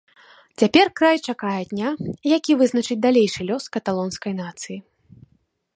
[0.61, 1.89] Цяпер край чакае дня,
[2.37, 4.77] які вызначыць далейшы лёс каталонскай нацыі.